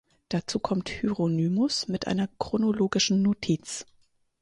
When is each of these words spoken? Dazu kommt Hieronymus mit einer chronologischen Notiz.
Dazu 0.29 0.57
kommt 0.57 0.89
Hieronymus 0.89 1.87
mit 1.87 2.07
einer 2.07 2.27
chronologischen 2.39 3.21
Notiz. 3.21 3.85